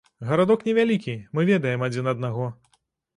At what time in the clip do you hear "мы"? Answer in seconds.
1.39-1.45